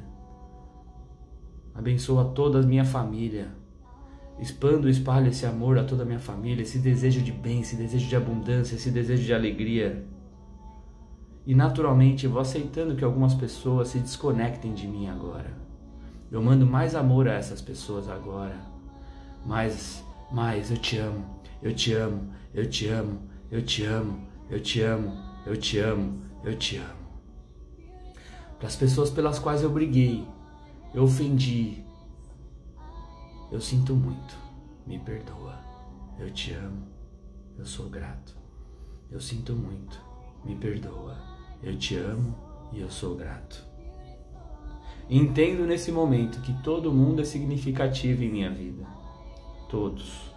Abençoo 1.73 2.19
a 2.19 2.25
toda 2.25 2.59
a 2.59 2.63
minha 2.63 2.85
família. 2.85 3.47
Expando 4.39 4.87
e 4.87 4.91
espalho 4.91 5.27
esse 5.27 5.45
amor 5.45 5.77
a 5.77 5.83
toda 5.83 6.03
a 6.03 6.05
minha 6.05 6.19
família, 6.19 6.63
esse 6.63 6.79
desejo 6.79 7.21
de 7.21 7.31
bem, 7.31 7.61
esse 7.61 7.75
desejo 7.75 8.07
de 8.07 8.15
abundância, 8.15 8.75
esse 8.75 8.91
desejo 8.91 9.23
de 9.23 9.33
alegria. 9.33 10.05
E 11.45 11.53
naturalmente 11.53 12.27
vou 12.27 12.41
aceitando 12.41 12.95
que 12.95 13.03
algumas 13.03 13.33
pessoas 13.33 13.89
se 13.89 13.99
desconectem 13.99 14.73
de 14.73 14.87
mim 14.87 15.07
agora. 15.07 15.53
Eu 16.31 16.41
mando 16.41 16.65
mais 16.65 16.95
amor 16.95 17.27
a 17.27 17.33
essas 17.33 17.61
pessoas 17.61 18.09
agora 18.09 18.73
mais, 19.45 20.03
mais, 20.31 20.71
eu 20.71 20.77
te 20.77 20.97
amo, 20.97 21.25
eu 21.63 21.73
te 21.73 21.93
amo, 21.93 22.33
eu 22.53 22.69
te 22.69 22.87
amo, 22.87 23.21
eu 23.49 23.63
te 23.63 23.85
amo, 23.85 24.27
eu 24.49 24.59
te 24.59 24.81
amo, 24.81 25.17
eu 25.45 25.55
te 25.55 25.79
amo, 25.79 26.21
eu 26.43 26.57
te 26.57 26.75
amo. 26.75 27.03
Para 28.59 28.67
as 28.67 28.75
pessoas 28.75 29.09
pelas 29.09 29.39
quais 29.39 29.63
eu 29.63 29.69
briguei, 29.69 30.27
eu 30.93 31.03
ofendi, 31.03 31.83
eu 33.49 33.61
sinto 33.61 33.95
muito, 33.95 34.35
me 34.85 34.99
perdoa, 34.99 35.57
eu 36.19 36.29
te 36.31 36.51
amo, 36.53 36.87
eu 37.57 37.65
sou 37.65 37.89
grato, 37.89 38.35
eu 39.09 39.21
sinto 39.21 39.53
muito, 39.53 39.99
me 40.43 40.55
perdoa, 40.55 41.17
eu 41.61 41.77
te 41.77 41.95
amo 41.95 42.35
e 42.73 42.81
eu 42.81 42.89
sou 42.89 43.15
grato. 43.15 43.63
Entendo 45.09 45.65
nesse 45.65 45.91
momento 45.91 46.41
que 46.41 46.53
todo 46.61 46.91
mundo 46.91 47.21
é 47.21 47.25
significativo 47.25 48.23
em 48.23 48.31
minha 48.31 48.51
vida. 48.51 48.85
Todos. 49.69 50.32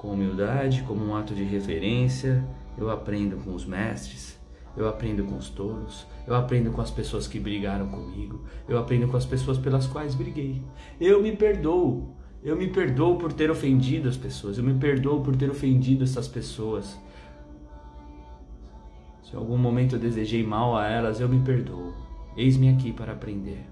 Com 0.00 0.12
humildade, 0.12 0.82
como 0.84 1.04
um 1.04 1.14
ato 1.14 1.34
de 1.34 1.44
reverência, 1.44 2.42
eu 2.78 2.88
aprendo 2.88 3.36
com 3.44 3.54
os 3.54 3.66
mestres, 3.66 4.40
eu 4.74 4.88
aprendo 4.88 5.24
com 5.24 5.36
os 5.36 5.50
tolos, 5.50 6.06
eu 6.26 6.34
aprendo 6.34 6.70
com 6.70 6.80
as 6.80 6.90
pessoas 6.90 7.28
que 7.28 7.38
brigaram 7.38 7.86
comigo, 7.86 8.42
eu 8.66 8.78
aprendo 8.78 9.08
com 9.08 9.18
as 9.18 9.26
pessoas 9.26 9.58
pelas 9.58 9.86
quais 9.86 10.14
briguei. 10.14 10.62
Eu 10.98 11.22
me 11.22 11.36
perdoo, 11.36 12.16
eu 12.42 12.56
me 12.56 12.68
perdoo 12.68 13.18
por 13.18 13.30
ter 13.30 13.50
ofendido 13.50 14.08
as 14.08 14.16
pessoas, 14.16 14.56
eu 14.56 14.64
me 14.64 14.72
perdoo 14.72 15.20
por 15.20 15.36
ter 15.36 15.50
ofendido 15.50 16.02
essas 16.02 16.26
pessoas. 16.26 16.98
Se 19.22 19.34
em 19.34 19.38
algum 19.38 19.58
momento 19.58 19.96
eu 19.96 20.00
desejei 20.00 20.42
mal 20.42 20.78
a 20.78 20.88
elas, 20.88 21.20
eu 21.20 21.28
me 21.28 21.44
perdoo. 21.44 21.92
Eis-me 22.38 22.70
aqui 22.70 22.90
para 22.90 23.12
aprender. 23.12 23.66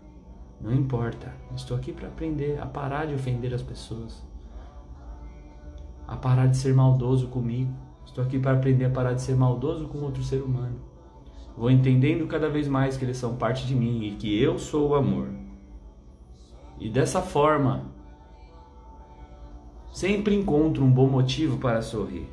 Não 0.60 0.74
importa, 0.74 1.34
estou 1.56 1.74
aqui 1.74 1.90
para 1.90 2.08
aprender 2.08 2.60
a 2.60 2.66
parar 2.66 3.06
de 3.06 3.14
ofender 3.14 3.54
as 3.54 3.62
pessoas 3.62 4.28
a 6.08 6.16
parar 6.16 6.46
de 6.46 6.56
ser 6.56 6.74
maldoso 6.74 7.28
comigo. 7.28 7.70
Estou 8.06 8.24
aqui 8.24 8.38
para 8.38 8.56
aprender 8.56 8.86
a 8.86 8.90
parar 8.90 9.12
de 9.12 9.20
ser 9.20 9.36
maldoso 9.36 9.86
com 9.88 9.98
outro 9.98 10.22
ser 10.22 10.42
humano. 10.42 10.76
Vou 11.54 11.70
entendendo 11.70 12.26
cada 12.26 12.48
vez 12.48 12.66
mais 12.66 12.96
que 12.96 13.04
eles 13.04 13.18
são 13.18 13.36
parte 13.36 13.66
de 13.66 13.74
mim 13.74 14.04
e 14.04 14.12
que 14.12 14.42
eu 14.42 14.58
sou 14.58 14.90
o 14.90 14.94
amor. 14.94 15.28
E 16.80 16.88
dessa 16.88 17.20
forma, 17.20 17.84
sempre 19.92 20.34
encontro 20.34 20.82
um 20.82 20.90
bom 20.90 21.08
motivo 21.08 21.58
para 21.58 21.82
sorrir. 21.82 22.26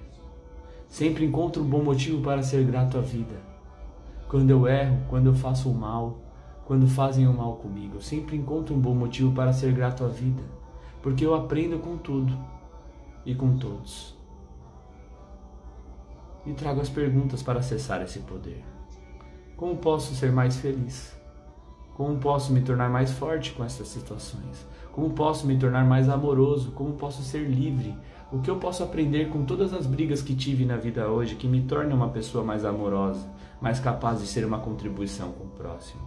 Sempre 0.87 1.25
encontro 1.25 1.61
um 1.61 1.67
bom 1.67 1.83
motivo 1.83 2.21
para 2.21 2.41
ser 2.41 2.63
grato 2.63 2.97
à 2.97 3.01
vida. 3.01 3.35
Quando 4.29 4.49
eu 4.51 4.67
erro, 4.67 4.99
quando 5.09 5.27
eu 5.27 5.33
faço 5.33 5.69
o 5.69 5.75
mal, 5.75 6.19
quando 6.65 6.87
fazem 6.87 7.27
o 7.27 7.33
mal 7.33 7.55
comigo, 7.55 7.95
eu 7.95 8.01
sempre 8.01 8.37
encontro 8.37 8.73
um 8.73 8.79
bom 8.79 8.95
motivo 8.95 9.33
para 9.33 9.51
ser 9.51 9.73
grato 9.73 10.05
à 10.05 10.07
vida, 10.07 10.41
porque 11.01 11.25
eu 11.25 11.35
aprendo 11.35 11.79
com 11.79 11.97
tudo 11.97 12.35
e 13.25 13.33
com 13.33 13.57
todos. 13.57 14.15
E 16.45 16.53
trago 16.53 16.81
as 16.81 16.89
perguntas 16.89 17.41
para 17.41 17.59
acessar 17.59 18.01
esse 18.01 18.19
poder. 18.19 18.63
Como 19.57 19.77
posso 19.77 20.13
ser 20.13 20.31
mais 20.31 20.57
feliz? 20.57 21.15
Como 21.95 22.17
posso 22.19 22.51
me 22.51 22.61
tornar 22.61 22.89
mais 22.89 23.11
forte 23.11 23.53
com 23.53 23.63
essas 23.63 23.87
situações? 23.87 24.67
Como 24.91 25.11
posso 25.11 25.47
me 25.47 25.57
tornar 25.57 25.85
mais 25.85 26.09
amoroso? 26.09 26.71
Como 26.71 26.93
posso 26.93 27.23
ser 27.23 27.49
livre? 27.49 27.95
O 28.31 28.39
que 28.39 28.49
eu 28.49 28.57
posso 28.57 28.83
aprender 28.83 29.29
com 29.29 29.45
todas 29.45 29.73
as 29.73 29.85
brigas 29.87 30.21
que 30.21 30.35
tive 30.35 30.65
na 30.65 30.75
vida 30.75 31.07
hoje 31.07 31.35
que 31.35 31.47
me 31.47 31.61
torne 31.61 31.93
uma 31.93 32.09
pessoa 32.09 32.43
mais 32.43 32.65
amorosa, 32.65 33.25
mais 33.61 33.79
capaz 33.79 34.19
de 34.19 34.27
ser 34.27 34.45
uma 34.45 34.59
contribuição 34.59 35.31
com 35.31 35.45
o 35.45 35.49
próximo? 35.49 36.01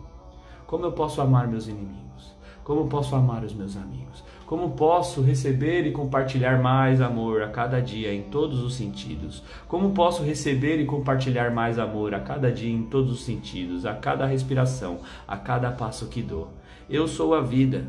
Como 0.66 0.84
eu 0.84 0.92
posso 0.92 1.22
amar 1.22 1.48
meus 1.48 1.68
inimigos? 1.68 2.36
Como 2.68 2.86
posso 2.86 3.16
amar 3.16 3.44
os 3.44 3.54
meus 3.54 3.78
amigos? 3.78 4.22
Como 4.44 4.72
posso 4.72 5.22
receber 5.22 5.86
e 5.86 5.90
compartilhar 5.90 6.60
mais 6.60 7.00
amor 7.00 7.40
a 7.40 7.48
cada 7.48 7.80
dia 7.80 8.12
em 8.12 8.24
todos 8.24 8.62
os 8.62 8.74
sentidos? 8.74 9.42
Como 9.66 9.92
posso 9.92 10.22
receber 10.22 10.78
e 10.78 10.84
compartilhar 10.84 11.50
mais 11.50 11.78
amor 11.78 12.14
a 12.14 12.20
cada 12.20 12.52
dia 12.52 12.70
em 12.70 12.82
todos 12.82 13.10
os 13.10 13.24
sentidos, 13.24 13.86
a 13.86 13.94
cada 13.94 14.26
respiração, 14.26 14.98
a 15.26 15.34
cada 15.34 15.70
passo 15.70 16.08
que 16.08 16.20
dou? 16.20 16.50
Eu 16.90 17.08
sou 17.08 17.34
a 17.34 17.40
vida. 17.40 17.86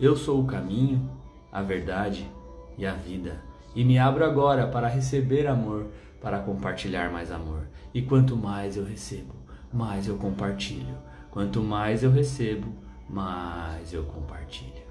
Eu 0.00 0.16
sou 0.16 0.40
o 0.40 0.44
caminho, 0.44 1.08
a 1.52 1.62
verdade 1.62 2.28
e 2.76 2.84
a 2.84 2.94
vida. 2.94 3.40
E 3.76 3.84
me 3.84 3.96
abro 3.96 4.24
agora 4.24 4.66
para 4.66 4.88
receber 4.88 5.46
amor, 5.46 5.86
para 6.20 6.40
compartilhar 6.40 7.12
mais 7.12 7.30
amor. 7.30 7.68
E 7.94 8.02
quanto 8.02 8.36
mais 8.36 8.76
eu 8.76 8.84
recebo, 8.84 9.34
mais 9.72 10.08
eu 10.08 10.16
compartilho. 10.16 11.13
Quanto 11.34 11.60
mais 11.60 12.04
eu 12.04 12.12
recebo, 12.12 12.68
mais 13.10 13.92
eu 13.92 14.04
compartilho. 14.04 14.84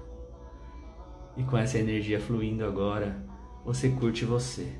E 1.38 1.42
com 1.42 1.56
essa 1.56 1.78
energia 1.78 2.20
fluindo 2.20 2.66
agora, 2.66 3.16
você 3.64 3.88
curte 3.88 4.26
você. 4.26 4.70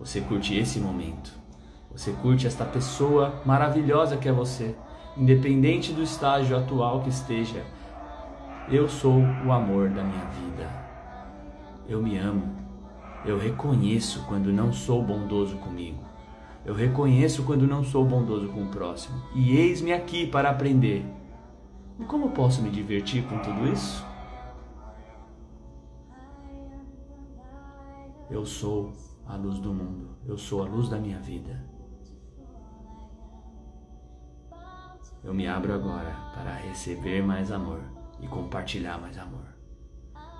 Você 0.00 0.20
curte 0.20 0.58
esse 0.58 0.80
momento. 0.80 1.32
Você 1.92 2.10
curte 2.14 2.48
esta 2.48 2.64
pessoa 2.64 3.40
maravilhosa 3.46 4.16
que 4.16 4.28
é 4.28 4.32
você, 4.32 4.74
independente 5.16 5.92
do 5.92 6.02
estágio 6.02 6.58
atual 6.58 7.00
que 7.02 7.10
esteja. 7.10 7.64
Eu 8.68 8.88
sou 8.88 9.20
o 9.46 9.52
amor 9.52 9.90
da 9.90 10.02
minha 10.02 10.24
vida. 10.30 10.68
Eu 11.88 12.02
me 12.02 12.18
amo. 12.18 12.56
Eu 13.24 13.38
reconheço 13.38 14.24
quando 14.26 14.52
não 14.52 14.72
sou 14.72 15.00
bondoso 15.00 15.58
comigo. 15.58 16.02
Eu 16.64 16.74
reconheço 16.74 17.44
quando 17.44 17.66
não 17.66 17.84
sou 17.84 18.06
bondoso 18.06 18.48
com 18.48 18.62
o 18.62 18.68
próximo. 18.68 19.22
E 19.34 19.54
eis-me 19.54 19.92
aqui 19.92 20.26
para 20.26 20.48
aprender. 20.48 21.04
E 22.00 22.04
como 22.04 22.30
posso 22.30 22.62
me 22.62 22.70
divertir 22.70 23.22
com 23.24 23.38
tudo 23.38 23.66
isso? 23.68 24.04
Eu 28.30 28.46
sou 28.46 28.92
a 29.26 29.36
luz 29.36 29.58
do 29.58 29.74
mundo. 29.74 30.16
Eu 30.26 30.38
sou 30.38 30.62
a 30.62 30.66
luz 30.66 30.88
da 30.88 30.98
minha 30.98 31.18
vida. 31.18 31.62
Eu 35.22 35.34
me 35.34 35.46
abro 35.46 35.72
agora 35.72 36.14
para 36.34 36.54
receber 36.54 37.22
mais 37.22 37.52
amor 37.52 37.80
e 38.20 38.26
compartilhar 38.26 38.98
mais 38.98 39.18
amor. 39.18 39.54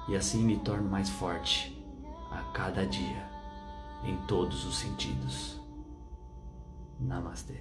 E 0.08 0.16
assim 0.16 0.42
me 0.42 0.58
torno 0.58 0.88
mais 0.88 1.08
forte 1.08 1.82
a 2.30 2.42
cada 2.52 2.86
dia, 2.86 3.30
em 4.04 4.16
todos 4.26 4.66
os 4.66 4.76
sentidos. 4.76 5.63
Namastê. 7.04 7.54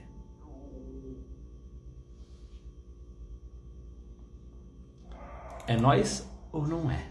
É 5.68 5.78
nós 5.78 6.28
ou 6.52 6.68
não 6.68 6.92
é? 6.92 7.06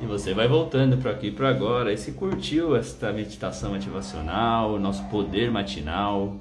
E 0.00 0.06
você 0.06 0.32
vai 0.32 0.46
voltando 0.46 0.96
para 0.96 1.10
aqui 1.10 1.30
para 1.30 1.48
agora. 1.48 1.92
E 1.92 1.98
se 1.98 2.12
curtiu 2.12 2.76
esta 2.76 3.12
meditação 3.12 3.72
motivacional, 3.72 4.74
o 4.74 4.78
nosso 4.78 5.04
poder 5.04 5.50
matinal, 5.50 6.36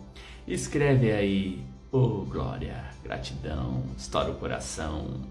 escreve 0.48 1.12
aí, 1.12 1.64
oh 1.92 2.22
glória, 2.22 2.86
gratidão, 3.04 3.84
estoura 3.98 4.30
o 4.30 4.36
coração, 4.36 5.22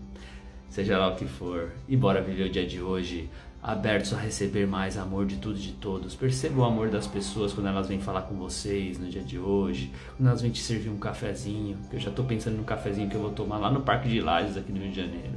seja 0.69 0.99
lá 0.99 1.09
o 1.09 1.17
que 1.17 1.27
for. 1.27 1.71
E 1.89 1.97
bora 1.97 2.21
viver 2.21 2.45
o 2.45 2.51
dia 2.51 2.67
de 2.67 2.83
hoje 2.83 3.31
abertos 3.67 4.15
a 4.15 4.17
receber 4.17 4.65
mais 4.65 4.97
amor 4.97 5.27
de 5.27 5.39
tudo 5.39 5.59
e 5.59 5.61
de 5.61 5.73
todos. 5.73 6.15
Perceba 6.15 6.61
o 6.61 6.65
amor 6.65 6.89
das 6.89 7.05
pessoas 7.05 7.53
quando 7.53 7.67
elas 7.67 7.89
vêm 7.89 7.99
falar 8.01 8.23
com 8.23 8.37
vocês 8.37 8.97
no 8.97 9.09
dia 9.09 9.23
de 9.23 9.41
hoje, 9.41 9.91
quando 10.17 10.29
elas 10.29 10.41
vêm 10.41 10.53
te 10.53 10.61
servir 10.61 10.89
um 10.89 10.99
cafezinho, 10.99 11.77
que 11.91 11.97
eu 11.97 12.01
já 12.01 12.11
estou 12.11 12.25
pensando 12.25 12.57
no 12.57 12.63
cafezinho 12.63 13.11
que 13.11 13.17
eu 13.17 13.21
vou 13.21 13.33
tomar 13.33 13.59
lá 13.59 13.69
no 13.69 13.81
Parque 13.81 14.09
de 14.09 14.21
Lages 14.21 14.57
aqui 14.57 14.71
no 14.71 14.79
Rio 14.79 14.91
de 14.93 14.97
Janeiro. 14.97 15.35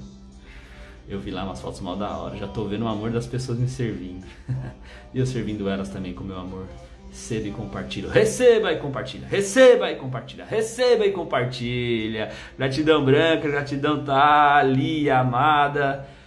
Eu 1.07 1.19
vi 1.19 1.31
lá 1.31 1.43
umas 1.43 1.59
fotos 1.59 1.81
mal 1.81 1.95
da 1.95 2.15
hora, 2.15 2.37
já 2.37 2.45
estou 2.45 2.69
vendo 2.69 2.85
o 2.85 2.87
amor 2.87 3.09
das 3.09 3.25
pessoas 3.25 3.57
me 3.57 3.67
servindo. 3.67 4.23
e 5.11 5.17
eu 5.17 5.25
servindo 5.25 5.67
elas 5.67 5.89
também 5.89 6.13
com 6.13 6.23
meu 6.23 6.37
amor. 6.37 6.67
Receba 7.09 7.47
e 7.47 7.51
compartilha. 7.51 8.11
Receba 8.11 8.71
e 8.71 8.77
compartilha. 8.77 9.27
Receba 9.27 9.91
e 9.91 9.95
compartilha. 9.95 10.45
Receba 10.45 11.05
e 11.07 11.11
compartilha. 11.11 12.29
Gratidão 12.55 13.03
branca, 13.03 13.49
gratidão 13.49 14.03
Thalia, 14.03 15.17
amada. 15.17 16.18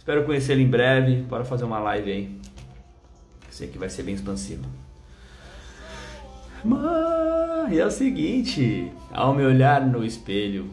Espero 0.00 0.24
conhecê-lo 0.24 0.62
em 0.62 0.66
breve. 0.66 1.16
Bora 1.16 1.44
fazer 1.44 1.64
uma 1.64 1.78
live 1.78 2.10
aí. 2.10 2.40
Sei 3.50 3.68
que 3.68 3.76
vai 3.76 3.90
ser 3.90 4.02
bem 4.02 4.14
expansivo. 4.14 4.64
Mas 6.64 7.76
é 7.76 7.84
o 7.84 7.90
seguinte, 7.90 8.90
ao 9.12 9.34
me 9.34 9.44
olhar 9.44 9.86
no 9.86 10.02
espelho, 10.02 10.70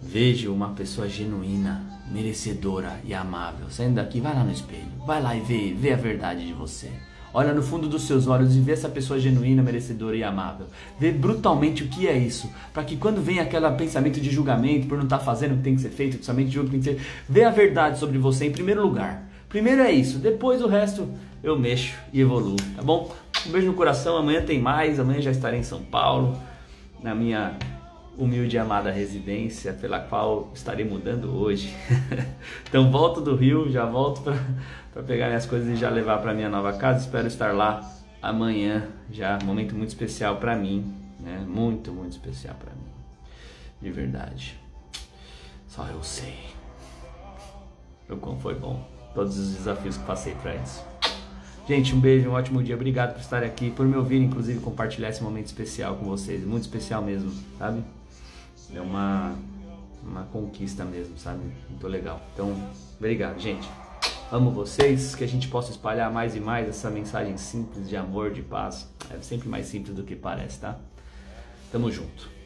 vejo 0.00 0.50
uma 0.50 0.70
pessoa 0.70 1.10
genuína, 1.10 2.00
merecedora 2.10 2.98
e 3.04 3.12
amável. 3.12 3.68
Saindo 3.68 3.96
daqui, 3.96 4.18
vai 4.18 4.34
lá 4.34 4.44
no 4.44 4.52
espelho, 4.52 4.90
vai 5.06 5.20
lá 5.20 5.36
e 5.36 5.40
vê, 5.40 5.74
vê 5.74 5.92
a 5.92 5.96
verdade 5.96 6.46
de 6.46 6.54
você. 6.54 6.90
Olha 7.32 7.54
no 7.54 7.62
fundo 7.62 7.88
dos 7.88 8.02
seus 8.02 8.26
olhos 8.26 8.56
e 8.56 8.60
vê 8.60 8.72
essa 8.72 8.88
pessoa 8.88 9.18
genuína, 9.18 9.62
merecedora 9.62 10.16
e 10.16 10.24
amável. 10.24 10.66
Vê 10.98 11.12
brutalmente 11.12 11.84
o 11.84 11.88
que 11.88 12.08
é 12.08 12.16
isso, 12.16 12.50
para 12.72 12.82
que 12.82 12.96
quando 12.96 13.22
vem 13.22 13.38
aquele 13.38 13.70
pensamento 13.72 14.20
de 14.20 14.30
julgamento 14.30 14.86
por 14.86 14.96
não 14.96 15.04
estar 15.04 15.18
tá 15.18 15.24
fazendo 15.24 15.52
o 15.52 15.56
que 15.58 15.62
tem 15.62 15.74
que 15.76 15.80
ser 15.82 15.90
feito, 15.90 16.18
pensamento 16.18 16.48
de 16.48 16.54
julgamento 16.54 16.84
tem 16.84 16.94
que 16.94 17.00
ser, 17.00 17.10
vê 17.28 17.44
a 17.44 17.50
verdade 17.50 17.98
sobre 17.98 18.18
você 18.18 18.46
em 18.46 18.52
primeiro 18.52 18.82
lugar. 18.82 19.28
Primeiro 19.48 19.82
é 19.82 19.92
isso, 19.92 20.18
depois 20.18 20.60
o 20.62 20.66
resto 20.66 21.08
eu 21.42 21.58
mexo 21.58 21.94
e 22.12 22.20
evoluo, 22.20 22.56
tá 22.76 22.82
bom? 22.82 23.14
Um 23.46 23.50
beijo 23.50 23.68
no 23.68 23.74
coração, 23.74 24.16
amanhã 24.16 24.42
tem 24.42 24.60
mais, 24.60 25.00
amanhã 25.00 25.20
já 25.20 25.30
estarei 25.30 25.60
em 25.60 25.64
São 25.64 25.82
Paulo, 25.82 26.36
na 27.02 27.14
minha 27.14 27.56
humilde 28.16 28.56
e 28.56 28.58
amada 28.58 28.90
residência 28.90 29.72
pela 29.72 30.00
qual 30.00 30.50
estarei 30.54 30.84
mudando 30.84 31.36
hoje. 31.36 31.74
então 32.68 32.90
volto 32.90 33.20
do 33.20 33.34
Rio, 33.34 33.70
já 33.70 33.86
volto 33.86 34.22
para 34.92 35.02
pegar 35.02 35.28
minhas 35.28 35.46
coisas 35.46 35.68
e 35.68 35.76
já 35.76 35.88
levar 35.88 36.18
para 36.18 36.34
minha 36.34 36.48
nova 36.48 36.72
casa. 36.72 37.00
Espero 37.00 37.26
estar 37.26 37.54
lá 37.54 37.80
amanhã, 38.20 38.88
já 39.10 39.38
momento 39.44 39.74
muito 39.74 39.88
especial 39.88 40.36
para 40.36 40.56
mim, 40.56 40.92
né? 41.18 41.44
Muito, 41.46 41.92
muito 41.92 42.12
especial 42.12 42.54
para 42.54 42.72
mim. 42.72 42.90
De 43.80 43.90
verdade. 43.90 44.58
Só 45.66 45.86
eu 45.86 46.02
sei. 46.02 46.34
O 48.08 48.16
quão 48.16 48.38
foi 48.38 48.54
bom. 48.54 48.86
Todos 49.14 49.38
os 49.38 49.54
desafios 49.54 49.96
que 49.96 50.04
passei 50.04 50.34
para 50.34 50.56
isso. 50.56 50.84
Gente, 51.66 51.94
um 51.94 52.00
beijo, 52.00 52.28
um 52.28 52.32
ótimo 52.32 52.62
dia. 52.62 52.74
Obrigado 52.74 53.14
por 53.14 53.20
estar 53.20 53.44
aqui, 53.44 53.70
por 53.70 53.86
me 53.86 53.96
ouvir, 53.96 54.20
inclusive 54.20 54.58
compartilhar 54.60 55.08
esse 55.08 55.22
momento 55.22 55.46
especial 55.46 55.96
com 55.96 56.04
vocês. 56.04 56.44
Muito 56.44 56.62
especial 56.62 57.00
mesmo, 57.00 57.30
sabe? 57.58 57.84
É 58.74 58.80
uma, 58.80 59.34
uma 60.02 60.24
conquista 60.24 60.84
mesmo, 60.84 61.18
sabe? 61.18 61.40
Muito 61.68 61.86
legal. 61.86 62.20
Então, 62.34 62.54
obrigado, 62.98 63.38
gente. 63.38 63.68
Amo 64.32 64.50
vocês, 64.52 65.14
que 65.14 65.24
a 65.24 65.26
gente 65.26 65.48
possa 65.48 65.70
espalhar 65.72 66.10
mais 66.12 66.36
e 66.36 66.40
mais 66.40 66.68
essa 66.68 66.88
mensagem 66.88 67.36
simples 67.36 67.88
de 67.88 67.96
amor, 67.96 68.30
de 68.30 68.42
paz. 68.42 68.88
É 69.10 69.20
sempre 69.20 69.48
mais 69.48 69.66
simples 69.66 69.94
do 69.94 70.04
que 70.04 70.14
parece, 70.14 70.60
tá? 70.60 70.78
Tamo 71.72 71.90
junto. 71.90 72.39